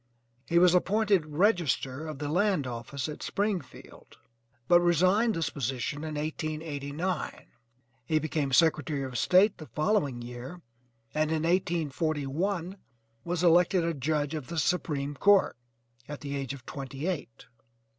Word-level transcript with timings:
He 0.47 0.57
was 0.57 0.73
appointed 0.73 1.27
register 1.27 2.07
of 2.07 2.17
the 2.17 2.27
land 2.27 2.65
office 2.65 3.07
at 3.07 3.21
Springfield, 3.21 4.17
but 4.67 4.81
resigned 4.81 5.35
this 5.35 5.51
position 5.51 5.99
in 5.99 6.15
1889. 6.15 7.45
He 8.07 8.17
became 8.17 8.51
Secretary 8.51 9.03
of 9.03 9.15
State 9.15 9.59
the 9.59 9.67
following 9.67 10.23
year, 10.23 10.59
and 11.13 11.29
in 11.29 11.43
1841 11.43 12.77
was 13.23 13.43
elected 13.43 13.83
a 13.83 13.93
judge 13.93 14.33
of 14.33 14.47
the 14.47 14.57
Supreme 14.57 15.13
Court 15.13 15.55
at 16.09 16.21
the 16.21 16.35
age 16.35 16.55
of 16.55 16.65
twenty 16.65 17.05
eight. 17.05 17.45